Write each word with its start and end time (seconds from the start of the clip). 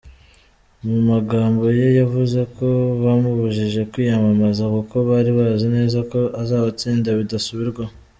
Mu 0.87 0.97
magambo 1.09 1.63
ye 1.79 1.87
yavuze 1.99 2.39
ko 2.55 2.67
bamubujije 3.03 3.81
kwiyamamaza, 3.91 4.63
kuko 4.75 4.95
bari 5.09 5.31
bazi 5.37 5.67
neza 5.75 5.99
ko 6.11 6.19
azabatsinda 6.41 7.09
bidasubirwaho. 7.19 7.93